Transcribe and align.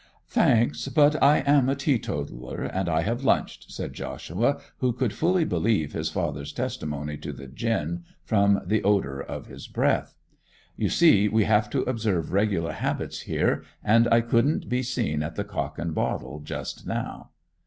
'Thanks; 0.29 0.87
but 0.87 1.21
I 1.21 1.43
am 1.45 1.69
a 1.69 1.75
teetotaller; 1.75 2.63
and 2.63 2.89
I 2.89 3.01
have 3.01 3.23
lunched,' 3.23 3.71
said 3.71 3.93
Joshua, 3.93 4.59
who 4.79 4.93
could 4.93 5.13
fully 5.13 5.45
believe 5.45 5.93
his 5.93 6.09
father's 6.09 6.51
testimony 6.51 7.17
to 7.17 7.31
the 7.31 7.45
gin, 7.45 8.03
from 8.23 8.61
the 8.65 8.83
odour 8.83 9.19
of 9.21 9.45
his 9.45 9.67
breath. 9.67 10.15
'You 10.75 10.89
see 10.89 11.27
we 11.27 11.43
have 11.43 11.69
to 11.69 11.81
observe 11.83 12.33
regular 12.33 12.71
habits 12.71 13.19
here; 13.29 13.63
and 13.83 14.07
I 14.11 14.21
couldn't 14.21 14.67
be 14.69 14.81
seen 14.81 15.21
at 15.21 15.35
the 15.35 15.43
Cock 15.43 15.77
and 15.77 15.93
Bottle 15.93 16.39
just 16.39 16.87
now. 16.87 17.29